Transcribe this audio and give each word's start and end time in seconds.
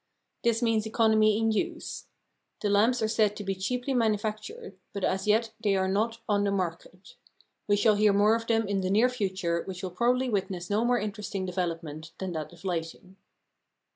This 0.43 0.63
means 0.63 0.87
economy 0.87 1.37
in 1.37 1.51
use. 1.51 2.07
The 2.61 2.71
lamps 2.71 3.03
are 3.03 3.07
said 3.07 3.35
to 3.35 3.43
be 3.43 3.53
cheaply 3.53 3.93
manufactured, 3.93 4.75
but 4.93 5.03
as 5.03 5.27
yet 5.27 5.51
they 5.61 5.75
are 5.75 5.87
not 5.87 6.17
"on 6.27 6.43
the 6.43 6.49
market." 6.49 7.17
We 7.67 7.75
shall 7.75 7.93
hear 7.93 8.11
more 8.11 8.33
of 8.33 8.47
them 8.47 8.67
in 8.67 8.81
the 8.81 8.89
near 8.89 9.09
future, 9.09 9.61
which 9.61 9.83
will 9.83 9.91
probably 9.91 10.27
witness 10.27 10.71
no 10.71 10.83
more 10.83 10.97
interesting 10.97 11.45
development 11.45 12.13
than 12.17 12.31
that 12.31 12.51
of 12.51 12.65
lighting. 12.65 13.17